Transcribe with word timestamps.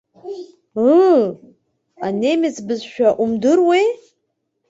Ыы, 0.91 1.17
анемец 2.05 2.55
бызшәа 2.67 3.09
умдыруеи? 3.21 3.87